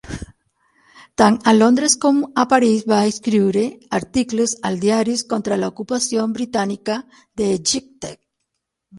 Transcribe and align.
Tant 1.21 1.35
a 1.49 1.51
Londres 1.57 1.95
com 2.05 2.21
a 2.43 2.45
París 2.53 2.85
va 2.93 3.01
escriure 3.09 3.61
articles 3.97 4.55
als 4.69 4.81
diaris 4.85 5.23
contra 5.35 5.59
l'ocupació 5.65 6.23
britànica 6.39 6.97
d'Egipte. 7.43 8.11